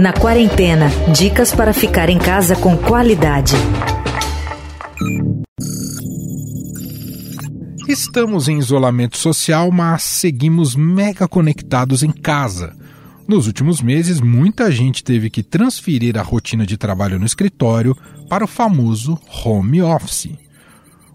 Na 0.00 0.12
quarentena, 0.12 0.88
dicas 1.16 1.54
para 1.54 1.72
ficar 1.72 2.10
em 2.10 2.18
casa 2.18 2.56
com 2.56 2.76
qualidade. 2.76 3.54
Estamos 7.86 8.48
em 8.48 8.58
isolamento 8.58 9.16
social, 9.16 9.70
mas 9.70 10.02
seguimos 10.02 10.74
mega 10.74 11.28
conectados 11.28 12.02
em 12.02 12.10
casa. 12.10 12.76
Nos 13.28 13.46
últimos 13.46 13.80
meses, 13.80 14.20
muita 14.20 14.72
gente 14.72 15.04
teve 15.04 15.30
que 15.30 15.44
transferir 15.44 16.18
a 16.18 16.22
rotina 16.22 16.66
de 16.66 16.76
trabalho 16.76 17.16
no 17.16 17.26
escritório 17.26 17.96
para 18.28 18.42
o 18.42 18.48
famoso 18.48 19.16
home 19.44 19.80
office. 19.82 20.49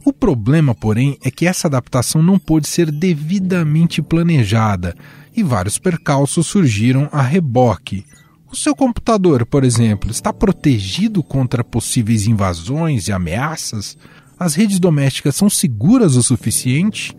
O 0.05 0.13
problema, 0.13 0.75
porém, 0.75 1.17
é 1.23 1.31
que 1.31 1.47
essa 1.47 1.67
adaptação 1.67 2.21
não 2.21 2.37
pôde 2.37 2.67
ser 2.67 2.91
devidamente 2.91 4.03
planejada 4.03 4.95
e 5.35 5.41
vários 5.41 5.79
percalços 5.79 6.45
surgiram 6.45 7.09
a 7.11 7.23
reboque. 7.23 8.05
O 8.51 8.55
seu 8.55 8.75
computador, 8.75 9.47
por 9.47 9.63
exemplo, 9.63 10.11
está 10.11 10.31
protegido 10.31 11.23
contra 11.23 11.63
possíveis 11.63 12.27
invasões 12.27 13.07
e 13.07 13.11
ameaças? 13.11 13.97
As 14.37 14.53
redes 14.53 14.79
domésticas 14.79 15.35
são 15.35 15.49
seguras 15.49 16.15
o 16.15 16.21
suficiente? 16.21 17.17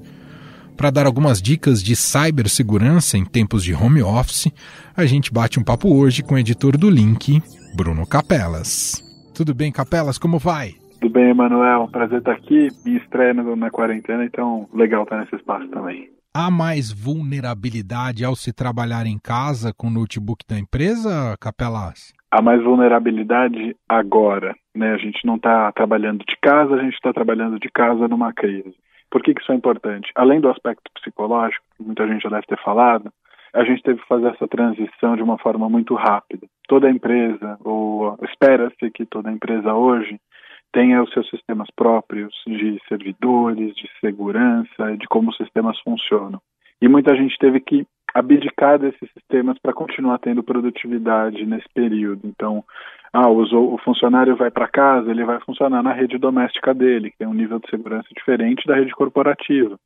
Para 0.76 0.90
dar 0.90 1.06
algumas 1.06 1.42
dicas 1.42 1.82
de 1.82 1.96
cibersegurança 1.96 3.18
em 3.18 3.24
tempos 3.24 3.64
de 3.64 3.74
home 3.74 4.00
office, 4.00 4.46
a 4.96 5.04
gente 5.06 5.32
bate 5.32 5.58
um 5.58 5.64
papo 5.64 5.92
hoje 5.92 6.22
com 6.22 6.36
o 6.36 6.38
editor 6.38 6.76
do 6.76 6.88
Link, 6.88 7.42
Bruno 7.74 8.06
Capelas. 8.06 9.02
Tudo 9.34 9.52
bem, 9.52 9.72
Capelas? 9.72 10.18
Como 10.18 10.38
vai? 10.38 10.76
Tudo 11.00 11.12
bem, 11.12 11.30
Emanuel. 11.30 11.88
Prazer 11.88 12.18
estar 12.18 12.32
aqui. 12.32 12.68
Me 12.84 12.96
estreia 12.96 13.34
na 13.34 13.70
quarentena, 13.70 14.24
então 14.24 14.68
legal 14.72 15.02
estar 15.02 15.18
nesse 15.18 15.36
espaço 15.36 15.68
também. 15.68 16.08
Há 16.34 16.50
mais 16.50 16.92
vulnerabilidade 16.92 18.24
ao 18.24 18.36
se 18.36 18.52
trabalhar 18.52 19.06
em 19.06 19.18
casa 19.18 19.72
com 19.74 19.86
o 19.86 19.90
notebook 19.90 20.44
da 20.46 20.58
empresa, 20.58 21.34
Capelas? 21.40 22.12
Há 22.30 22.42
mais 22.42 22.62
vulnerabilidade 22.62 23.74
agora. 23.88 24.54
Né? 24.74 24.92
A 24.92 24.98
gente 24.98 25.24
não 25.24 25.36
está 25.36 25.72
trabalhando 25.72 26.24
de 26.28 26.36
casa, 26.42 26.74
a 26.74 26.82
gente 26.82 26.94
está 26.94 27.12
trabalhando 27.12 27.58
de 27.58 27.70
casa 27.70 28.06
numa 28.06 28.32
crise. 28.34 28.74
Por 29.10 29.22
que, 29.22 29.32
que 29.32 29.40
isso 29.40 29.52
é 29.52 29.54
importante? 29.54 30.10
Além 30.14 30.40
do 30.40 30.50
aspecto 30.50 30.90
psicológico, 30.94 31.64
que 31.76 31.82
muita 31.82 32.06
gente 32.06 32.22
já 32.22 32.28
deve 32.28 32.46
ter 32.46 32.62
falado, 32.62 33.10
a 33.54 33.64
gente 33.64 33.82
teve 33.82 34.00
que 34.00 34.08
fazer 34.08 34.26
essa 34.26 34.46
transição 34.46 35.16
de 35.16 35.22
uma 35.22 35.38
forma 35.38 35.70
muito 35.70 35.94
rápida. 35.94 36.46
Toda 36.68 36.90
empresa, 36.90 37.56
ou 37.64 38.18
espera-se 38.22 38.90
que 38.90 39.06
toda 39.06 39.32
empresa 39.32 39.72
hoje, 39.72 40.20
tenha 40.76 41.02
os 41.02 41.10
seus 41.10 41.26
sistemas 41.30 41.68
próprios 41.74 42.34
de 42.46 42.78
servidores, 42.86 43.74
de 43.74 43.88
segurança, 43.98 44.94
de 44.98 45.06
como 45.08 45.30
os 45.30 45.36
sistemas 45.38 45.80
funcionam. 45.80 46.38
E 46.82 46.86
muita 46.86 47.16
gente 47.16 47.34
teve 47.38 47.60
que 47.60 47.86
abdicar 48.12 48.78
desses 48.78 49.10
sistemas 49.12 49.58
para 49.58 49.72
continuar 49.72 50.18
tendo 50.18 50.42
produtividade 50.42 51.46
nesse 51.46 51.66
período. 51.72 52.20
Então, 52.24 52.62
ah, 53.10 53.26
o, 53.26 53.74
o 53.74 53.78
funcionário 53.78 54.36
vai 54.36 54.50
para 54.50 54.68
casa, 54.68 55.10
ele 55.10 55.24
vai 55.24 55.40
funcionar 55.40 55.82
na 55.82 55.94
rede 55.94 56.18
doméstica 56.18 56.74
dele, 56.74 57.10
que 57.10 57.16
tem 57.16 57.26
um 57.26 57.32
nível 57.32 57.58
de 57.58 57.70
segurança 57.70 58.08
diferente 58.14 58.66
da 58.66 58.74
rede 58.74 58.92
corporativa. 58.92 59.78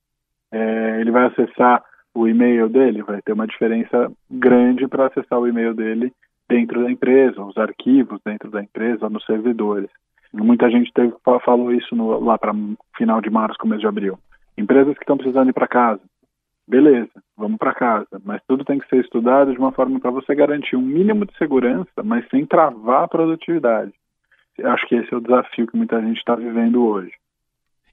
É, 0.50 1.00
ele 1.00 1.12
vai 1.12 1.26
acessar 1.26 1.84
o 2.12 2.26
e-mail 2.26 2.68
dele, 2.68 3.04
vai 3.04 3.22
ter 3.22 3.32
uma 3.32 3.46
diferença 3.46 4.10
grande 4.28 4.88
para 4.88 5.06
acessar 5.06 5.38
o 5.38 5.46
e-mail 5.46 5.72
dele 5.72 6.12
dentro 6.48 6.82
da 6.82 6.90
empresa, 6.90 7.44
os 7.44 7.56
arquivos 7.56 8.20
dentro 8.24 8.50
da 8.50 8.60
empresa, 8.60 9.08
nos 9.08 9.24
servidores. 9.24 9.88
Muita 10.32 10.70
gente 10.70 10.92
teve, 10.92 11.12
falou 11.44 11.72
isso 11.72 11.94
no, 11.94 12.20
lá 12.20 12.38
para 12.38 12.54
final 12.96 13.20
de 13.20 13.30
março, 13.30 13.58
começo 13.58 13.80
de 13.80 13.86
abril. 13.86 14.18
Empresas 14.56 14.94
que 14.94 15.02
estão 15.02 15.16
precisando 15.16 15.50
ir 15.50 15.52
para 15.52 15.66
casa. 15.66 16.00
Beleza, 16.68 17.10
vamos 17.36 17.58
para 17.58 17.74
casa, 17.74 18.20
mas 18.24 18.40
tudo 18.46 18.64
tem 18.64 18.78
que 18.78 18.88
ser 18.88 19.00
estudado 19.00 19.52
de 19.52 19.58
uma 19.58 19.72
forma 19.72 19.98
para 19.98 20.10
você 20.10 20.34
garantir 20.36 20.76
um 20.76 20.82
mínimo 20.82 21.26
de 21.26 21.36
segurança, 21.36 22.02
mas 22.04 22.28
sem 22.28 22.46
travar 22.46 23.04
a 23.04 23.08
produtividade. 23.08 23.92
Acho 24.62 24.86
que 24.86 24.94
esse 24.94 25.12
é 25.12 25.16
o 25.16 25.20
desafio 25.20 25.66
que 25.66 25.76
muita 25.76 26.00
gente 26.00 26.18
está 26.18 26.36
vivendo 26.36 26.84
hoje. 26.84 27.12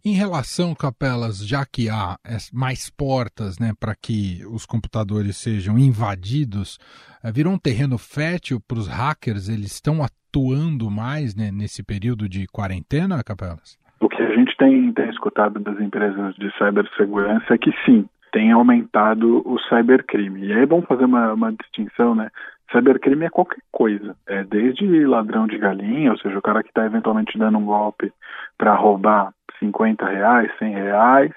Em 0.07 0.13
relação, 0.13 0.73
Capelas, 0.73 1.45
já 1.45 1.65
que 1.65 1.89
há 1.89 2.15
mais 2.53 2.89
portas 2.89 3.59
né, 3.59 3.73
para 3.77 3.93
que 3.93 4.39
os 4.49 4.65
computadores 4.65 5.35
sejam 5.35 5.77
invadidos, 5.77 6.79
eh, 7.21 7.29
virou 7.29 7.51
um 7.51 7.59
terreno 7.59 7.97
fértil 7.97 8.57
para 8.65 8.77
os 8.77 8.87
hackers? 8.87 9.49
Eles 9.49 9.73
estão 9.73 10.01
atuando 10.01 10.89
mais 10.89 11.35
né, 11.35 11.51
nesse 11.51 11.83
período 11.83 12.29
de 12.29 12.47
quarentena, 12.47 13.21
Capelas? 13.21 13.77
O 13.99 14.07
que 14.07 14.23
a 14.23 14.33
gente 14.33 14.55
tem, 14.55 14.93
tem 14.93 15.09
escutado 15.09 15.59
das 15.59 15.77
empresas 15.81 16.33
de 16.35 16.49
cibersegurança 16.57 17.55
é 17.55 17.57
que 17.57 17.73
sim, 17.83 18.07
tem 18.31 18.53
aumentado 18.53 19.43
o 19.45 19.59
cybercrime. 19.67 20.45
E 20.45 20.53
aí 20.53 20.61
é 20.61 20.65
bom 20.65 20.83
fazer 20.83 21.03
uma, 21.03 21.33
uma 21.33 21.51
distinção, 21.51 22.15
né? 22.15 22.29
Cybercrime 22.71 23.25
é 23.25 23.29
qualquer 23.29 23.61
coisa, 23.71 24.15
é 24.27 24.43
desde 24.43 25.05
ladrão 25.05 25.47
de 25.47 25.57
galinha, 25.57 26.11
ou 26.11 26.17
seja, 26.17 26.37
o 26.37 26.41
cara 26.41 26.61
que 26.61 26.69
está 26.69 26.85
eventualmente 26.85 27.37
dando 27.37 27.57
um 27.57 27.65
golpe 27.65 28.11
para 28.57 28.75
roubar 28.75 29.31
50 29.59 30.05
reais, 30.05 30.51
100 30.59 30.73
reais, 30.73 31.31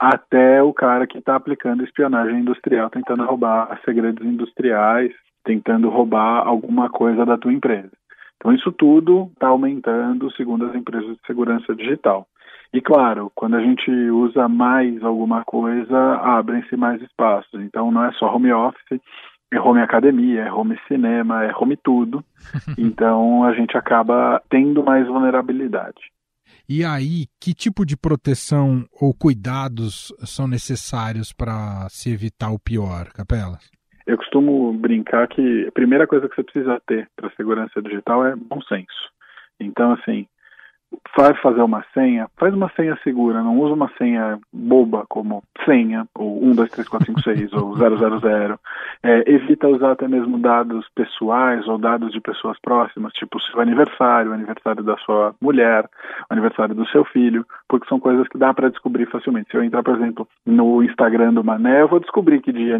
até 0.00 0.62
o 0.62 0.72
cara 0.72 1.06
que 1.06 1.18
está 1.18 1.36
aplicando 1.36 1.84
espionagem 1.84 2.40
industrial, 2.40 2.88
tentando 2.88 3.24
roubar 3.24 3.78
segredos 3.84 4.26
industriais, 4.26 5.12
tentando 5.44 5.90
roubar 5.90 6.46
alguma 6.46 6.88
coisa 6.88 7.26
da 7.26 7.36
tua 7.36 7.52
empresa. 7.52 7.90
Então 8.36 8.52
isso 8.54 8.72
tudo 8.72 9.30
está 9.34 9.48
aumentando 9.48 10.32
segundo 10.32 10.64
as 10.64 10.74
empresas 10.74 11.14
de 11.14 11.26
segurança 11.26 11.74
digital. 11.74 12.26
E 12.72 12.80
claro, 12.80 13.30
quando 13.34 13.56
a 13.56 13.60
gente 13.60 13.90
usa 13.90 14.48
mais 14.48 15.02
alguma 15.04 15.44
coisa, 15.44 16.16
abrem-se 16.16 16.76
mais 16.76 17.02
espaços. 17.02 17.60
Então 17.60 17.90
não 17.90 18.04
é 18.04 18.12
só 18.12 18.34
home 18.34 18.52
office, 18.52 19.00
é 19.52 19.60
home 19.60 19.80
academia, 19.80 20.42
é 20.42 20.52
home 20.52 20.78
cinema, 20.86 21.44
é 21.44 21.54
home 21.54 21.76
tudo. 21.76 22.24
Então 22.78 23.44
a 23.44 23.52
gente 23.52 23.76
acaba 23.76 24.42
tendo 24.48 24.82
mais 24.82 25.06
vulnerabilidade. 25.06 26.00
E 26.68 26.84
aí, 26.84 27.26
que 27.40 27.52
tipo 27.52 27.84
de 27.84 27.96
proteção 27.96 28.84
ou 29.00 29.12
cuidados 29.12 30.12
são 30.20 30.46
necessários 30.46 31.32
para 31.32 31.88
se 31.88 32.12
evitar 32.12 32.50
o 32.50 32.58
pior, 32.58 33.08
Capelas? 33.12 33.70
Eu 34.06 34.16
costumo 34.16 34.72
brincar 34.72 35.28
que 35.28 35.66
a 35.66 35.72
primeira 35.72 36.06
coisa 36.06 36.28
que 36.28 36.34
você 36.34 36.42
precisa 36.42 36.80
ter 36.86 37.08
para 37.16 37.30
segurança 37.36 37.82
digital 37.82 38.24
é 38.24 38.34
bom 38.36 38.60
senso. 38.62 39.10
Então, 39.58 39.92
assim, 39.92 40.26
vai 41.16 41.34
fazer 41.34 41.62
uma 41.62 41.84
senha, 41.92 42.28
faz 42.36 42.54
uma 42.54 42.70
senha 42.70 42.98
segura, 43.02 43.42
não 43.42 43.58
usa 43.58 43.74
uma 43.74 43.90
senha 43.96 44.38
boba 44.52 45.04
como 45.08 45.42
senha, 45.64 46.06
ou 46.14 46.44
1, 46.44 46.54
2, 46.54 46.70
3, 46.70 46.88
4, 46.88 47.06
5, 47.06 47.22
6, 47.22 47.52
ou 47.52 47.76
000. 47.76 48.58
É, 49.02 49.32
evita 49.32 49.68
usar 49.68 49.92
até 49.92 50.08
mesmo 50.08 50.38
dados 50.38 50.86
pessoais 50.94 51.66
ou 51.68 51.78
dados 51.78 52.12
de 52.12 52.20
pessoas 52.20 52.58
próximas, 52.60 53.12
tipo 53.12 53.38
o 53.38 53.40
seu 53.40 53.60
aniversário, 53.60 54.30
o 54.30 54.34
aniversário 54.34 54.82
da 54.82 54.96
sua 54.98 55.34
mulher, 55.40 55.88
o 56.28 56.32
aniversário 56.32 56.74
do 56.74 56.86
seu 56.88 57.04
filho, 57.04 57.46
porque 57.68 57.88
são 57.88 58.00
coisas 58.00 58.26
que 58.28 58.38
dá 58.38 58.52
para 58.52 58.70
descobrir 58.70 59.06
facilmente. 59.06 59.50
Se 59.50 59.56
eu 59.56 59.64
entrar, 59.64 59.82
por 59.82 59.96
exemplo, 59.96 60.28
no 60.44 60.82
Instagram 60.82 61.34
do 61.34 61.44
Mané, 61.44 61.82
eu 61.82 61.88
vou 61.88 62.00
descobrir 62.00 62.40
que 62.40 62.52
dia 62.52 62.78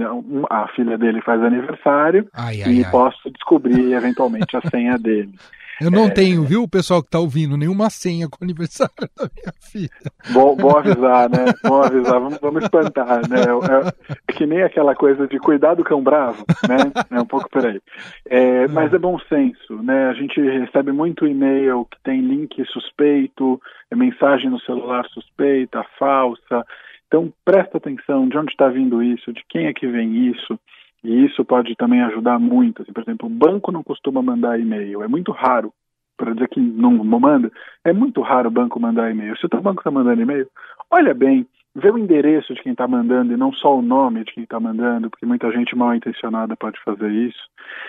a 0.49 0.69
filha 0.69 0.97
dele 0.99 1.20
faz 1.20 1.43
aniversário 1.43 2.26
ai, 2.34 2.62
ai, 2.62 2.72
e 2.72 2.84
ai. 2.84 2.91
posso 2.91 3.31
descobrir 3.31 3.93
eventualmente 3.93 4.56
a 4.56 4.60
senha 4.62 4.99
dele. 4.99 5.34
Eu 5.80 5.91
não 5.91 6.06
é... 6.06 6.10
tenho, 6.10 6.44
viu, 6.44 6.62
o 6.62 6.68
pessoal 6.68 7.00
que 7.00 7.08
está 7.08 7.18
ouvindo, 7.18 7.56
nenhuma 7.56 7.88
senha 7.88 8.28
com 8.28 8.36
o 8.41 8.44
aniversário 8.44 8.92
da 9.16 9.30
minha 9.34 9.52
filha. 9.60 9.91
Bom, 10.32 10.54
bom 10.54 10.76
avisar, 10.76 11.30
né? 11.30 11.46
Bom 11.64 11.82
avisar, 11.82 12.20
vamos, 12.20 12.38
vamos 12.41 12.62
espantar, 12.62 13.28
né? 13.28 13.41
É, 13.41 14.12
é, 14.12 14.32
que 14.34 14.46
nem 14.46 14.62
aquela 14.62 14.94
coisa 14.94 15.26
de 15.26 15.38
cuidar 15.38 15.74
do 15.74 15.84
cão 15.84 16.02
bravo, 16.02 16.44
né? 16.69 16.92
É 17.10 17.20
um 17.20 17.26
pouco 17.26 17.48
por 17.48 17.64
aí. 17.64 17.80
É, 18.26 18.69
mas 18.69 18.92
é 18.92 18.98
bom 18.98 19.19
senso, 19.28 19.82
né? 19.82 20.08
A 20.08 20.14
gente 20.14 20.40
recebe 20.40 20.92
muito 20.92 21.26
e-mail 21.26 21.86
que 21.90 21.96
tem 22.02 22.20
link 22.20 22.62
suspeito, 22.66 23.60
mensagem 23.94 24.50
no 24.50 24.60
celular 24.60 25.06
suspeita, 25.08 25.84
falsa. 25.98 26.64
Então, 27.06 27.32
presta 27.44 27.78
atenção 27.78 28.28
de 28.28 28.38
onde 28.38 28.52
está 28.52 28.69
vindo 28.69 29.02
isso, 29.02 29.32
de 29.32 29.42
quem 29.48 29.66
é 29.66 29.72
que 29.72 29.86
vem 29.86 30.28
isso. 30.28 30.58
E 31.03 31.25
isso 31.25 31.44
pode 31.44 31.75
também 31.77 32.03
ajudar 32.03 32.38
muito. 32.38 32.83
Assim, 32.83 32.93
por 32.93 33.03
exemplo, 33.03 33.26
o 33.26 33.32
banco 33.32 33.73
não 33.73 33.82
costuma 33.82 34.23
mandar 34.23 34.61
e-mail. 34.61 35.02
É 35.02 35.08
muito 35.08 35.32
raro, 35.32 35.73
para 36.17 36.35
dizer 36.35 36.49
que 36.49 36.61
não, 36.61 36.93
não 36.93 37.19
manda, 37.19 37.50
é 37.85 37.93
muito 37.93 38.20
raro 38.20 38.49
o 38.49 38.52
banco 38.52 38.79
mandar 38.79 39.11
e-mail. 39.11 39.37
Se 39.38 39.47
o 39.47 39.49
teu 39.49 39.62
banco 39.62 39.81
está 39.81 39.91
mandando 39.91 40.20
e-mail, 40.20 40.47
olha 40.91 41.14
bem, 41.14 41.47
vê 41.75 41.91
o 41.91 41.99
endereço 41.99 42.55
de 42.55 42.62
quem 42.62 42.73
está 42.73 42.87
mandando 42.87 43.32
e 43.32 43.37
não 43.37 43.52
só 43.52 43.79
o 43.79 43.82
nome 43.82 44.25
de 44.25 44.32
quem 44.32 44.44
está 44.44 44.58
mandando, 44.58 45.08
porque 45.08 45.25
muita 45.25 45.50
gente 45.52 45.76
mal 45.76 45.94
intencionada 45.94 46.56
pode 46.56 46.79
fazer 46.85 47.11
isso. 47.11 47.41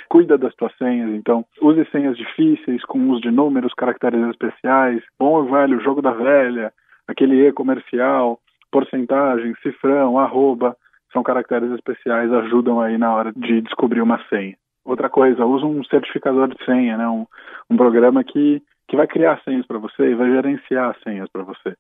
Cuida 0.08 0.38
das 0.38 0.56
tuas 0.56 0.76
senhas, 0.78 1.10
então 1.12 1.46
use 1.62 1.84
senhas 1.92 2.16
difíceis 2.18 2.84
com 2.86 3.10
uso 3.10 3.22
de 3.22 3.32
números, 3.32 3.74
caracteres 3.74 4.26
especiais, 4.30 5.04
bom 5.20 5.46
e 5.46 5.52
velho 5.52 5.82
jogo 5.82 6.02
da 6.02 6.12
velha, 6.12 6.72
aquele 7.08 7.48
e 7.48 7.52
comercial, 7.52 8.40
porcentagem, 8.72 9.56
cifrão, 9.62 10.18
arroba 10.18 10.78
são 11.12 11.24
caracteres 11.24 11.72
especiais, 11.72 12.32
ajudam 12.32 12.80
aí 12.80 12.98
na 12.98 13.14
hora 13.14 13.32
de 13.36 13.62
descobrir 13.62 14.02
uma 14.02 14.20
senha. 14.30 14.56
Outra 14.84 15.10
coisa, 15.10 15.46
usa 15.46 15.66
um 15.66 15.84
certificador 15.84 16.48
de 16.48 16.66
senha, 16.66 16.98
né? 16.98 17.08
um, 17.08 17.26
um 17.70 17.78
programa 17.78 18.24
que, 18.24 18.62
que 18.88 18.96
vai 18.96 19.08
criar 19.08 19.42
senhas 19.44 19.66
para 19.66 19.78
você 19.78 20.12
e 20.12 20.16
vai 20.16 20.30
gerenciar 20.32 20.92
as 20.92 21.02
senhas 21.04 21.30
para 21.32 21.44
você. 21.44 21.76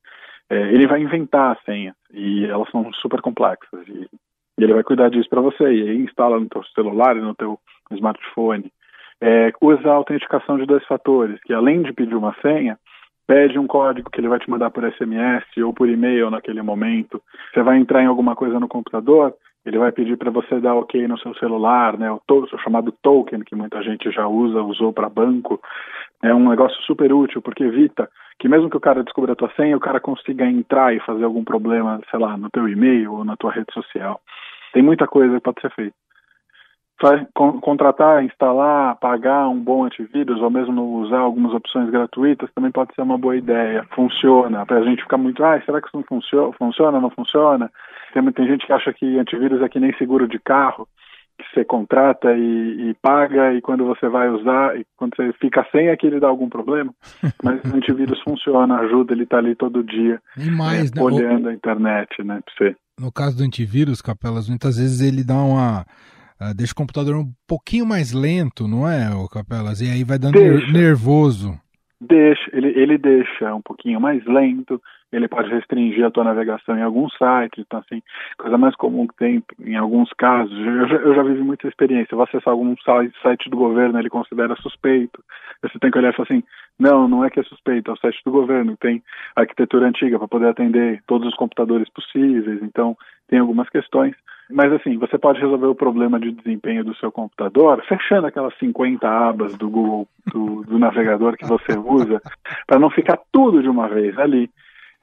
É, 0.50 0.74
ele 0.74 0.86
vai 0.86 1.02
inventar 1.02 1.54
as 1.54 1.64
senhas 1.64 1.96
e 2.14 2.46
elas 2.46 2.70
são 2.70 2.92
super 2.94 3.22
complexas. 3.22 3.88
E 3.88 4.08
E 4.58 4.64
ele 4.64 4.74
vai 4.74 4.84
cuidar 4.84 5.10
disso 5.10 5.30
para 5.30 5.42
você. 5.42 5.64
E 5.64 5.90
aí 5.90 5.98
instala 5.98 6.40
no 6.40 6.48
teu 6.48 6.64
celular 6.76 7.18
e 7.18 7.22
no 7.22 7.34
teu 7.34 7.58
smartphone. 7.92 8.72
É, 9.20 9.52
usa 9.62 9.90
a 9.90 9.94
autenticação 9.94 10.58
de 10.58 10.66
dois 10.66 10.86
fatores, 10.86 11.40
que 11.44 11.54
além 11.54 11.82
de 11.82 11.94
pedir 11.94 12.16
uma 12.16 12.36
senha, 12.42 12.78
pede 13.32 13.58
um 13.58 13.66
código 13.66 14.10
que 14.10 14.20
ele 14.20 14.28
vai 14.28 14.40
te 14.40 14.50
mandar 14.50 14.70
por 14.72 14.84
SMS 14.84 15.46
ou 15.64 15.72
por 15.72 15.88
e-mail 15.88 16.30
naquele 16.30 16.62
momento. 16.62 17.22
Você 17.54 17.64
vai 17.64 17.78
entrar 17.78 18.04
em 18.04 18.08
alguma 18.08 18.36
coisa 18.36 18.60
no 18.60 18.68
computador, 18.68 19.34
ele 19.66 19.78
vai 19.78 19.90
pedir 19.94 20.18
para 20.18 20.30
você 20.30 20.60
dar 20.60 20.76
OK 20.76 21.08
no 21.08 21.18
seu 21.18 21.34
celular, 21.36 21.98
né? 21.98 22.12
O, 22.12 22.20
to 22.28 22.46
o 22.52 22.58
chamado 22.58 22.92
token 23.02 23.40
que 23.40 23.56
muita 23.56 23.82
gente 23.84 24.12
já 24.12 24.28
usa, 24.28 24.62
usou 24.62 24.92
para 24.92 25.08
banco. 25.08 25.62
É 26.22 26.34
um 26.34 26.50
negócio 26.50 26.78
super 26.82 27.14
útil 27.14 27.42
porque 27.42 27.64
evita 27.64 28.10
que 28.38 28.50
mesmo 28.50 28.70
que 28.70 28.76
o 28.76 28.82
cara 28.82 29.02
descubra 29.02 29.32
a 29.32 29.36
tua 29.36 29.50
senha, 29.56 29.78
o 29.78 29.80
cara 29.80 30.02
consiga 30.02 30.46
entrar 30.46 30.94
e 30.94 31.00
fazer 31.00 31.24
algum 31.24 31.46
problema, 31.46 32.02
sei 32.10 32.20
lá, 32.20 32.36
no 32.36 32.50
teu 32.50 32.68
e-mail 32.68 33.14
ou 33.14 33.24
na 33.24 33.38
tua 33.38 33.54
rede 33.54 33.72
social. 33.72 34.20
Tem 34.74 34.84
muita 34.84 35.08
coisa 35.08 35.36
que 35.36 35.42
pode 35.42 35.62
ser 35.62 35.72
feita 35.72 35.96
contratar, 37.62 38.24
instalar, 38.24 38.96
pagar 38.98 39.48
um 39.50 39.60
bom 39.60 39.86
antivírus 39.86 40.42
ou 40.42 40.50
mesmo 40.50 41.02
usar 41.02 41.20
algumas 41.20 41.54
opções 41.54 41.90
gratuitas 41.90 42.50
também 42.54 42.72
pode 42.72 42.94
ser 42.94 43.02
uma 43.02 43.18
boa 43.18 43.36
ideia. 43.36 43.86
Funciona. 43.96 44.66
Para 44.66 44.80
a 44.80 44.84
gente 44.84 45.04
ficar 45.04 45.18
muito, 45.18 45.44
ah, 45.44 45.62
será 45.66 45.82
que 45.82 45.88
isso 45.88 45.98
não 45.98 46.04
funciona? 46.04 46.54
Funciona, 46.54 47.00
não 47.00 47.10
funciona? 47.10 47.72
Tem, 48.14 48.32
tem 48.32 48.48
gente 48.48 48.66
que 48.66 48.74
acha 48.74 48.94
que 48.94 49.18
antivírus 49.18 49.62
é 49.62 49.70
que 49.70 49.80
nem 49.80 49.94
seguro 49.98 50.28
de 50.28 50.40
carro, 50.40 50.88
que 51.38 51.46
você 51.54 51.66
contrata 51.66 52.32
e, 52.36 52.90
e 52.90 52.94
paga 53.02 53.54
e 53.54 53.62
quando 53.62 53.86
você 53.86 54.08
vai 54.08 54.30
usar, 54.30 54.78
e 54.78 54.86
quando 54.96 55.16
você 55.16 55.34
fica 55.34 55.66
sem 55.72 55.88
é 55.88 55.98
que 55.98 56.06
ele 56.06 56.20
dá 56.20 56.28
algum 56.28 56.50
problema. 56.50 56.94
Mas 57.44 57.64
o 57.64 57.76
antivírus 57.76 58.22
funciona, 58.22 58.80
ajuda, 58.80 59.14
ele 59.14 59.24
está 59.24 59.38
ali 59.38 59.56
todo 59.56 59.84
dia. 59.84 60.22
E 60.38 60.52
mais, 60.52 60.92
é, 60.92 60.96
né? 60.96 61.02
Olhando 61.02 61.46
o... 61.46 61.50
a 61.50 61.54
internet, 61.54 62.24
né? 62.24 62.42
Você. 62.50 62.76
No 63.00 63.12
caso 63.12 63.38
do 63.38 63.44
antivírus, 63.44 64.02
Capelas, 64.02 64.48
muitas 64.48 64.78
vezes 64.78 65.02
ele 65.02 65.24
dá 65.24 65.36
uma 65.36 65.86
Uh, 66.42 66.56
deixa 66.56 66.74
o 66.74 66.76
computador 66.76 67.16
um 67.16 67.32
pouquinho 67.48 67.86
mais 67.86 68.12
lento, 68.12 68.68
não 68.68 68.90
é, 68.90 69.14
o 69.14 69.30
Capelas? 69.30 69.80
E 69.80 69.92
aí 69.92 70.04
vai 70.04 70.18
dando 70.18 70.40
deixa. 70.40 70.72
nervoso. 70.72 71.54
Deixa, 72.02 72.50
ele, 72.52 72.70
ele 72.70 72.98
deixa 72.98 73.54
um 73.54 73.62
pouquinho 73.62 74.02
mais 74.02 74.26
lento, 74.26 74.82
ele 75.12 75.28
pode 75.28 75.52
restringir 75.52 76.04
a 76.04 76.10
tua 76.10 76.24
navegação 76.24 76.76
em 76.76 76.82
alguns 76.82 77.14
sites, 77.14 77.64
então 77.64 77.80
assim, 77.80 78.02
coisa 78.40 78.58
mais 78.58 78.76
comum 78.76 79.06
que 79.06 79.16
tem 79.18 79.44
em 79.60 79.76
alguns 79.76 80.12
casos, 80.14 80.52
eu 80.58 80.88
já, 80.88 80.96
eu 80.96 81.14
já 81.14 81.22
vivi 81.22 81.44
muita 81.44 81.68
experiência, 81.68 82.18
você 82.18 82.38
acessar 82.38 82.54
algum 82.54 82.76
site, 82.84 83.14
site 83.22 83.48
do 83.52 83.58
governo, 83.58 84.00
ele 84.00 84.10
considera 84.10 84.56
suspeito, 84.56 85.24
você 85.62 85.78
tem 85.78 85.92
que 85.92 85.98
olhar 86.00 86.12
e 86.12 86.16
falar 86.16 86.28
assim, 86.28 86.44
não, 86.80 87.08
não 87.08 87.24
é 87.24 87.30
que 87.30 87.40
é 87.40 87.44
suspeito, 87.44 87.92
é 87.92 87.94
o 87.94 87.98
site 87.98 88.20
do 88.26 88.32
governo, 88.32 88.76
tem 88.78 89.04
arquitetura 89.36 89.88
antiga 89.88 90.18
para 90.18 90.28
poder 90.28 90.48
atender 90.48 91.04
todos 91.06 91.28
os 91.28 91.36
computadores 91.36 91.88
possíveis, 91.90 92.64
então 92.64 92.98
tem 93.28 93.38
algumas 93.38 93.70
questões, 93.70 94.16
mas 94.52 94.72
assim, 94.74 94.98
você 94.98 95.18
pode 95.18 95.40
resolver 95.40 95.68
o 95.68 95.76
problema 95.76 96.20
de 96.20 96.32
desempenho 96.32 96.84
do 96.84 96.96
seu 96.96 97.12
computador 97.12 97.84
fechando 97.88 98.28
aquelas 98.28 98.58
50 98.58 99.08
abas 99.08 99.56
do 99.58 99.70
Google, 99.70 100.08
do, 100.32 100.64
do 100.64 100.80
navegador 100.80 101.38
que 101.38 101.46
você 101.46 101.78
usa, 101.78 102.22
para 102.68 102.80
não 102.80 102.90
ficar 102.90 103.20
tudo 103.32 103.62
de 103.62 103.70
uma 103.70 103.88
vez 103.88 104.18
ali. 104.18 104.50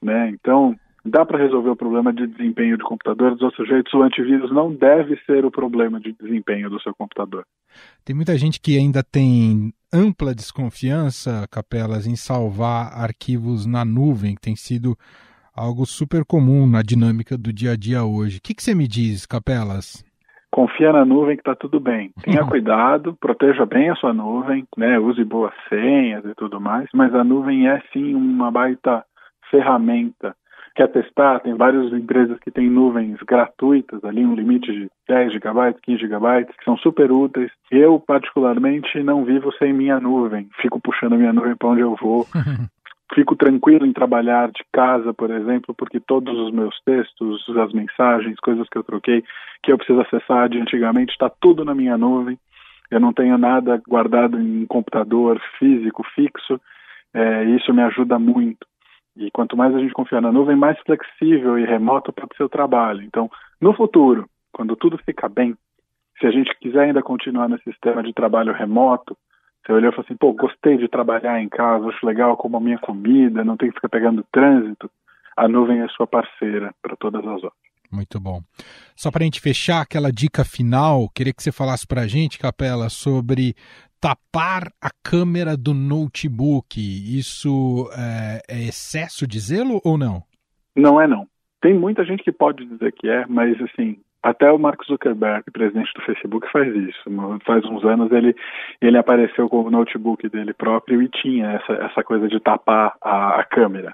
Né? 0.03 0.31
Então, 0.31 0.77
dá 1.05 1.25
para 1.25 1.39
resolver 1.39 1.71
o 1.71 1.77
problema 1.77 2.13
de 2.13 2.27
desempenho 2.27 2.77
do 2.77 2.85
computador 2.85 3.33
dos 3.33 3.43
outros 3.43 3.69
jeitos. 3.69 3.93
O 3.95 4.03
antivírus 4.03 4.53
não 4.53 4.73
deve 4.73 5.17
ser 5.27 5.45
o 5.45 5.51
problema 5.51 6.01
de 6.01 6.13
desempenho 6.13 6.71
do 6.71 6.81
seu 6.81 6.95
computador. 6.95 7.45
Tem 8.05 8.15
muita 8.15 8.37
gente 8.37 8.61
que 8.61 8.77
ainda 8.77 9.03
tem 9.03 9.73
ampla 9.93 10.35
desconfiança, 10.35 11.47
Capelas, 11.51 12.07
em 12.07 12.17
salvar 12.17 12.93
arquivos 12.93 13.67
na 13.67 13.85
nuvem, 13.85 14.35
que 14.35 14.41
tem 14.41 14.57
sido 14.57 14.97
algo 15.59 15.85
super 15.85 16.25
comum 16.25 16.67
na 16.67 16.83
dinâmica 16.83 17.37
do 17.37 17.53
dia 17.53 17.73
a 17.73 17.77
dia 17.77 18.05
hoje. 18.05 18.39
O 18.39 18.41
que, 18.41 18.55
que 18.55 18.63
você 18.63 18.75
me 18.75 18.87
diz, 18.87 19.27
Capelas? 19.27 20.05
Confia 20.51 20.93
na 20.93 21.05
nuvem 21.05 21.37
que 21.37 21.43
está 21.43 21.55
tudo 21.55 21.81
bem. 21.81 22.13
Tenha 22.23 22.45
cuidado, 22.47 23.17
proteja 23.21 23.67
bem 23.67 23.91
a 23.91 23.97
sua 23.97 24.15
nuvem, 24.15 24.65
né? 24.77 24.99
use 24.99 25.23
boas 25.25 25.53
senhas 25.69 26.25
e 26.25 26.35
tudo 26.35 26.61
mais, 26.61 26.89
mas 26.95 27.15
a 27.15 27.25
nuvem 27.25 27.69
é 27.69 27.83
sim 27.93 28.15
uma 28.15 28.51
baita 28.51 29.05
ferramenta. 29.51 30.35
Quer 30.75 30.93
testar? 30.93 31.41
Tem 31.41 31.55
várias 31.55 31.93
empresas 31.93 32.39
que 32.39 32.53
têm 32.53 32.71
nuvens 32.71 33.19
gratuitas, 33.27 34.05
ali 34.05 34.25
um 34.25 34.37
limite 34.37 34.71
de 34.71 34.89
10 35.09 35.33
GB, 35.33 35.75
15 35.83 35.99
GB, 35.99 36.45
que 36.57 36.65
são 36.65 36.77
super 36.77 37.11
úteis. 37.11 37.51
Eu, 37.69 37.99
particularmente, 37.99 39.03
não 39.03 39.25
vivo 39.25 39.51
sem 39.59 39.73
minha 39.73 39.99
nuvem. 39.99 40.49
Fico 40.63 40.81
puxando 40.81 41.17
minha 41.17 41.33
nuvem 41.33 41.57
para 41.57 41.71
onde 41.71 41.81
eu 41.81 41.97
vou. 42.01 42.25
fico 43.15 43.35
tranquilo 43.37 43.87
em 43.87 43.93
trabalhar 43.93 44.51
de 44.51 44.65
casa, 44.73 45.15
por 45.15 45.31
exemplo, 45.31 45.75
porque 45.75 45.99
todos 46.01 46.37
os 46.39 46.53
meus 46.53 46.79
textos, 46.85 47.45
as 47.57 47.73
mensagens, 47.73 48.39
coisas 48.41 48.69
que 48.69 48.79
eu 48.79 48.85
troquei, 48.85 49.25
que 49.63 49.73
eu 49.73 49.79
preciso 49.79 50.01
acessar 50.01 50.49
de 50.49 50.61
antigamente, 50.61 51.13
está 51.13 51.29
tudo 51.29 51.65
na 51.65 51.75
minha 51.75 51.97
nuvem. 51.97 52.39
Eu 52.91 53.01
não 53.01 53.13
tenho 53.13 53.37
nada 53.37 53.81
guardado 53.87 54.41
em 54.41 54.65
computador 54.67 55.41
físico, 55.59 56.03
fixo. 56.15 56.61
É, 57.13 57.45
isso 57.45 57.73
me 57.73 57.83
ajuda 57.83 58.19
muito. 58.19 58.67
E 59.17 59.31
quanto 59.31 59.57
mais 59.57 59.75
a 59.75 59.79
gente 59.79 59.93
confiar 59.93 60.23
na 60.23 60.33
nuvem, 60.33 60.57
mais 60.57 60.79
flexível 60.81 61.59
e 61.59 61.65
remoto 61.65 62.15
ser 62.37 62.45
o 62.45 62.49
trabalho. 62.49 63.03
Então, 63.03 63.31
no 63.61 63.75
futuro, 63.75 64.29
quando 64.53 64.77
tudo 64.77 64.97
fica 64.99 65.29
bem, 65.29 65.57
se 66.21 66.27
a 66.27 66.31
gente 66.31 66.57
quiser 66.59 66.85
ainda 66.85 67.03
continuar 67.03 67.49
nesse 67.49 67.65
sistema 67.65 68.03
de 68.03 68.13
trabalho 68.13 68.53
remoto, 68.53 69.17
você 69.65 69.73
olhou 69.73 69.91
e 69.91 69.95
falou 69.95 70.05
assim, 70.07 70.17
pô, 70.17 70.33
gostei 70.33 70.77
de 70.77 70.89
trabalhar 70.89 71.41
em 71.41 71.49
casa, 71.49 71.89
acho 71.89 72.07
legal 72.07 72.37
como 72.37 72.57
a 72.57 72.61
minha 72.61 72.79
comida, 72.79 73.45
não 73.45 73.57
tem 73.57 73.69
que 73.69 73.75
ficar 73.75 73.89
pegando 73.89 74.25
trânsito. 74.33 74.91
A 75.37 75.47
nuvem 75.47 75.81
é 75.81 75.89
sua 75.89 76.07
parceira 76.07 76.75
para 76.83 76.97
todas 76.97 77.25
as 77.25 77.43
horas. 77.43 77.69
Muito 77.91 78.21
bom. 78.21 78.41
Só 78.95 79.11
para 79.11 79.23
a 79.23 79.25
gente 79.25 79.41
fechar 79.41 79.81
aquela 79.81 80.13
dica 80.13 80.45
final, 80.45 81.09
queria 81.15 81.33
que 81.33 81.43
você 81.43 81.53
falasse 81.53 81.87
para 81.87 82.03
a 82.03 82.07
gente, 82.07 82.39
Capela, 82.39 82.89
sobre 82.89 83.55
tapar 84.01 84.71
a 84.81 84.91
câmera 85.03 85.57
do 85.57 85.73
notebook. 85.75 86.79
Isso 86.79 87.89
é, 87.97 88.41
é 88.49 88.63
excesso 88.65 89.27
de 89.27 89.39
zelo 89.41 89.81
ou 89.85 89.97
não? 89.97 90.23
Não 90.77 91.01
é 91.01 91.07
não. 91.07 91.27
Tem 91.61 91.75
muita 91.75 92.05
gente 92.05 92.23
que 92.23 92.31
pode 92.31 92.65
dizer 92.65 92.93
que 92.93 93.09
é, 93.09 93.27
mas 93.27 93.61
assim, 93.63 93.99
até 94.23 94.51
o 94.51 94.59
Mark 94.59 94.85
Zuckerberg, 94.85 95.45
presidente 95.53 95.93
do 95.95 96.03
Facebook, 96.03 96.51
faz 96.51 96.75
isso. 96.75 97.11
Faz 97.45 97.65
uns 97.65 97.85
anos 97.85 98.11
ele, 98.13 98.35
ele 98.81 98.99
apareceu 98.99 99.49
com 99.49 99.63
o 99.63 99.71
notebook 99.71 100.29
dele 100.29 100.53
próprio 100.53 101.01
e 101.03 101.09
tinha 101.09 101.53
essa, 101.53 101.73
essa 101.85 102.03
coisa 102.03 102.29
de 102.29 102.41
tapar 102.41 102.95
a, 103.01 103.41
a 103.41 103.45
câmera. 103.45 103.93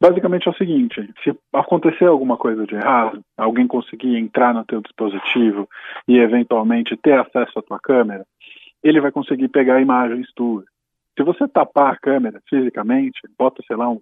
Basicamente 0.00 0.46
é 0.46 0.50
o 0.50 0.56
seguinte, 0.56 1.10
se 1.24 1.34
acontecer 1.54 2.04
alguma 2.04 2.36
coisa 2.36 2.66
de 2.66 2.74
errado, 2.74 3.22
alguém 3.36 3.66
conseguir 3.66 4.16
entrar 4.18 4.52
no 4.52 4.64
teu 4.64 4.82
dispositivo 4.82 5.66
e 6.06 6.18
eventualmente 6.18 6.96
ter 6.98 7.18
acesso 7.18 7.58
à 7.58 7.62
tua 7.62 7.80
câmera, 7.80 8.24
ele 8.84 9.00
vai 9.00 9.10
conseguir 9.10 9.48
pegar 9.48 9.80
imagens 9.80 10.30
tuas. 10.34 10.66
Se 11.16 11.24
você 11.24 11.48
tapar 11.48 11.94
a 11.94 11.96
câmera 11.96 12.42
fisicamente, 12.48 13.18
bota, 13.38 13.62
sei 13.66 13.74
lá, 13.74 13.88
um 13.88 14.00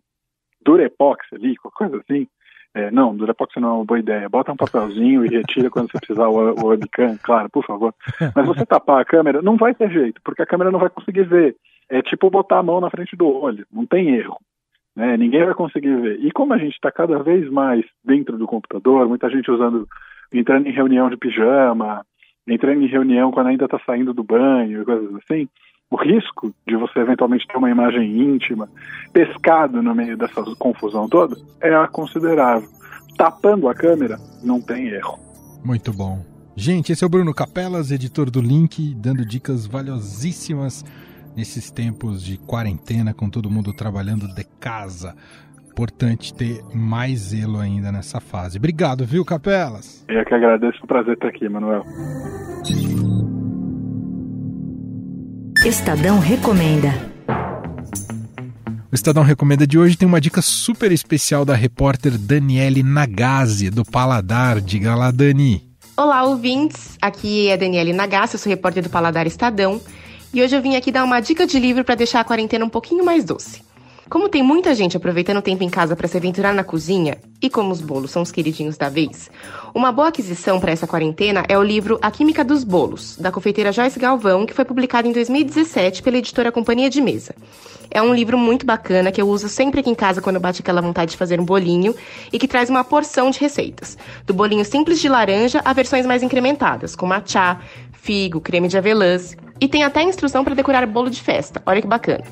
Durepox 0.64 1.26
ali, 1.32 1.54
qualquer 1.56 1.90
coisa 1.90 2.02
assim, 2.02 2.26
é, 2.74 2.90
não, 2.90 3.14
Durepox 3.14 3.54
não 3.56 3.68
é 3.68 3.72
uma 3.72 3.84
boa 3.84 4.00
ideia. 4.00 4.28
Bota 4.28 4.52
um 4.52 4.56
papelzinho 4.56 5.24
e 5.24 5.28
retira 5.28 5.70
quando 5.70 5.90
você 5.90 5.98
precisar 5.98 6.28
o, 6.28 6.54
o 6.60 6.66
webcam, 6.66 7.16
claro, 7.22 7.48
por 7.48 7.64
favor. 7.64 7.94
Mas 8.34 8.46
você 8.46 8.66
tapar 8.66 9.00
a 9.00 9.04
câmera, 9.04 9.40
não 9.40 9.56
vai 9.56 9.72
ter 9.74 9.90
jeito, 9.90 10.20
porque 10.24 10.42
a 10.42 10.46
câmera 10.46 10.72
não 10.72 10.80
vai 10.80 10.90
conseguir 10.90 11.22
ver. 11.22 11.56
É 11.88 12.02
tipo 12.02 12.28
botar 12.28 12.58
a 12.58 12.62
mão 12.62 12.80
na 12.80 12.90
frente 12.90 13.14
do 13.14 13.28
olho, 13.28 13.64
não 13.72 13.86
tem 13.86 14.16
erro. 14.16 14.38
Né? 14.96 15.16
Ninguém 15.16 15.44
vai 15.44 15.54
conseguir 15.54 15.94
ver. 16.00 16.18
E 16.20 16.32
como 16.32 16.52
a 16.52 16.58
gente 16.58 16.74
está 16.74 16.90
cada 16.90 17.22
vez 17.22 17.48
mais 17.48 17.84
dentro 18.04 18.36
do 18.36 18.46
computador, 18.46 19.08
muita 19.08 19.30
gente 19.30 19.50
usando, 19.50 19.86
entrando 20.32 20.66
em 20.66 20.72
reunião 20.72 21.08
de 21.08 21.16
pijama, 21.16 22.04
entrando 22.46 22.82
em 22.82 22.88
reunião 22.88 23.30
quando 23.30 23.48
ainda 23.48 23.66
está 23.66 23.78
saindo 23.86 24.12
do 24.12 24.24
banho, 24.24 24.84
coisas 24.84 25.14
assim, 25.16 25.48
o 25.94 25.96
risco 25.96 26.52
de 26.66 26.76
você 26.76 26.98
eventualmente 26.98 27.46
ter 27.46 27.56
uma 27.56 27.70
imagem 27.70 28.18
íntima 28.20 28.68
pescado 29.12 29.80
no 29.80 29.94
meio 29.94 30.16
dessa 30.16 30.42
confusão 30.58 31.08
toda 31.08 31.36
é 31.60 31.70
considerável. 31.86 32.68
Tapando 33.16 33.68
a 33.68 33.74
câmera, 33.74 34.18
não 34.42 34.60
tem 34.60 34.88
erro. 34.88 35.20
Muito 35.64 35.92
bom. 35.92 36.24
Gente, 36.56 36.90
esse 36.90 37.04
é 37.04 37.06
o 37.06 37.10
Bruno 37.10 37.32
Capelas, 37.32 37.92
editor 37.92 38.28
do 38.28 38.40
Link, 38.40 38.92
dando 38.96 39.24
dicas 39.24 39.66
valiosíssimas 39.66 40.84
nesses 41.36 41.70
tempos 41.70 42.24
de 42.24 42.38
quarentena, 42.38 43.14
com 43.14 43.30
todo 43.30 43.48
mundo 43.48 43.72
trabalhando 43.72 44.26
de 44.34 44.44
casa. 44.58 45.14
Importante 45.70 46.34
ter 46.34 46.60
mais 46.74 47.18
zelo 47.20 47.60
ainda 47.60 47.92
nessa 47.92 48.20
fase. 48.20 48.58
Obrigado, 48.58 49.06
viu, 49.06 49.24
Capelas? 49.24 50.04
Eu 50.08 50.24
que 50.24 50.34
agradeço, 50.34 50.78
o 50.82 50.86
prazer 50.88 51.14
estar 51.14 51.28
aqui, 51.28 51.48
Manuel. 51.48 51.84
Estadão 55.64 56.18
Recomenda. 56.18 56.92
O 58.92 58.94
Estadão 58.94 59.22
Recomenda 59.22 59.66
de 59.66 59.78
hoje 59.78 59.96
tem 59.96 60.06
uma 60.06 60.20
dica 60.20 60.42
super 60.42 60.92
especial 60.92 61.42
da 61.42 61.54
repórter 61.54 62.18
Daniele 62.18 62.82
Nagase, 62.82 63.70
do 63.70 63.82
Paladar. 63.82 64.60
Diga 64.60 64.94
lá, 64.94 65.10
Dani. 65.10 65.66
Olá, 65.96 66.22
ouvintes. 66.24 66.98
Aqui 67.00 67.48
é 67.48 67.56
Daniele 67.56 67.94
Nagase, 67.94 68.34
eu 68.34 68.38
sou 68.38 68.50
repórter 68.50 68.82
do 68.82 68.90
Paladar 68.90 69.26
Estadão. 69.26 69.80
E 70.34 70.42
hoje 70.42 70.54
eu 70.54 70.60
vim 70.60 70.76
aqui 70.76 70.92
dar 70.92 71.02
uma 71.02 71.18
dica 71.20 71.46
de 71.46 71.58
livro 71.58 71.82
para 71.82 71.94
deixar 71.94 72.20
a 72.20 72.24
quarentena 72.24 72.62
um 72.62 72.68
pouquinho 72.68 73.02
mais 73.02 73.24
doce. 73.24 73.62
Como 74.08 74.28
tem 74.28 74.42
muita 74.42 74.74
gente 74.74 74.96
aproveitando 74.98 75.38
o 75.38 75.42
tempo 75.42 75.64
em 75.64 75.70
casa 75.70 75.96
para 75.96 76.06
se 76.06 76.16
aventurar 76.16 76.52
na 76.52 76.62
cozinha, 76.62 77.16
e 77.40 77.48
como 77.48 77.72
os 77.72 77.80
bolos 77.80 78.10
são 78.10 78.20
os 78.20 78.30
queridinhos 78.30 78.76
da 78.76 78.90
vez, 78.90 79.30
uma 79.74 79.90
boa 79.90 80.08
aquisição 80.08 80.60
para 80.60 80.72
essa 80.72 80.86
quarentena 80.86 81.42
é 81.48 81.56
o 81.56 81.62
livro 81.62 81.98
A 82.02 82.10
Química 82.10 82.44
dos 82.44 82.64
Bolos, 82.64 83.16
da 83.16 83.32
confeiteira 83.32 83.72
Joyce 83.72 83.98
Galvão, 83.98 84.44
que 84.44 84.52
foi 84.52 84.64
publicado 84.64 85.08
em 85.08 85.12
2017 85.12 86.02
pela 86.02 86.18
editora 86.18 86.52
Companhia 86.52 86.90
de 86.90 87.00
Mesa. 87.00 87.34
É 87.90 88.02
um 88.02 88.14
livro 88.14 88.36
muito 88.36 88.66
bacana 88.66 89.10
que 89.10 89.20
eu 89.20 89.28
uso 89.28 89.48
sempre 89.48 89.80
aqui 89.80 89.88
em 89.88 89.94
casa 89.94 90.20
quando 90.20 90.38
bate 90.38 90.60
aquela 90.60 90.82
vontade 90.82 91.12
de 91.12 91.16
fazer 91.16 91.40
um 91.40 91.44
bolinho 91.44 91.94
e 92.30 92.38
que 92.38 92.48
traz 92.48 92.68
uma 92.68 92.84
porção 92.84 93.30
de 93.30 93.40
receitas, 93.40 93.96
do 94.26 94.34
bolinho 94.34 94.66
simples 94.66 95.00
de 95.00 95.08
laranja 95.08 95.62
a 95.64 95.72
versões 95.72 96.04
mais 96.04 96.22
incrementadas, 96.22 96.94
como 96.94 97.10
matcha, 97.10 97.58
figo, 97.92 98.38
creme 98.38 98.68
de 98.68 98.76
avelãs, 98.76 99.34
e 99.58 99.66
tem 99.66 99.82
até 99.82 100.02
instrução 100.02 100.44
para 100.44 100.54
decorar 100.54 100.86
bolo 100.86 101.08
de 101.08 101.22
festa. 101.22 101.62
Olha 101.64 101.80
que 101.80 101.88
bacana. 101.88 102.24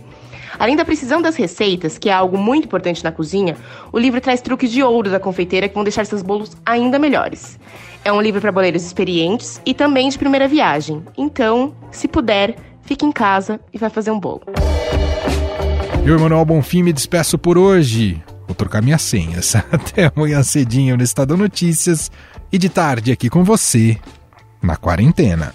Além 0.58 0.76
da 0.76 0.84
precisão 0.84 1.20
das 1.22 1.36
receitas, 1.36 1.98
que 1.98 2.08
é 2.08 2.12
algo 2.12 2.36
muito 2.36 2.64
importante 2.64 3.02
na 3.02 3.12
cozinha, 3.12 3.56
o 3.92 3.98
livro 3.98 4.20
traz 4.20 4.40
truques 4.40 4.70
de 4.70 4.82
ouro 4.82 5.10
da 5.10 5.20
confeiteira 5.20 5.68
que 5.68 5.74
vão 5.74 5.84
deixar 5.84 6.06
seus 6.06 6.22
bolos 6.22 6.56
ainda 6.64 6.98
melhores. 6.98 7.58
É 8.04 8.12
um 8.12 8.20
livro 8.20 8.40
para 8.40 8.52
boleiros 8.52 8.84
experientes 8.84 9.60
e 9.64 9.72
também 9.72 10.08
de 10.08 10.18
primeira 10.18 10.48
viagem. 10.48 11.02
Então, 11.16 11.74
se 11.90 12.08
puder, 12.08 12.56
fique 12.82 13.06
em 13.06 13.12
casa 13.12 13.60
e 13.72 13.78
vai 13.78 13.90
fazer 13.90 14.10
um 14.10 14.18
bolo. 14.18 14.42
Eu, 16.04 16.16
Emanuel 16.16 16.44
Bonfim, 16.44 16.82
me 16.82 16.92
despeço 16.92 17.38
por 17.38 17.56
hoje. 17.56 18.20
Vou 18.46 18.56
trocar 18.56 18.82
minhas 18.82 19.02
senhas. 19.02 19.54
Até 19.70 20.10
amanhã 20.14 20.42
cedinho 20.42 20.96
no 20.96 21.02
Estado 21.02 21.36
Notícias 21.36 22.10
e 22.50 22.58
de 22.58 22.68
tarde 22.68 23.12
aqui 23.12 23.30
com 23.30 23.44
você 23.44 23.96
na 24.60 24.76
quarentena. 24.76 25.54